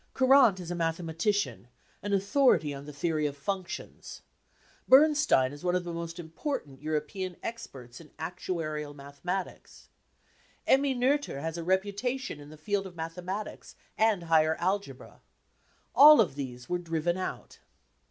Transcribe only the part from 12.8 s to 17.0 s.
of mathematics and higher algebra. All of these were